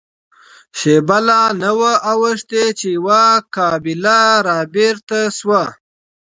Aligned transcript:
شېبه 0.77 1.17
لا 1.27 1.41
نه 1.61 1.71
وه 1.79 1.93
اوښتې 2.11 2.65
چې 2.79 2.87
يوه 2.97 3.23
قابله 3.55 4.19
را 4.47 4.59
بېرته 4.75 5.19
شوه. 5.37 5.63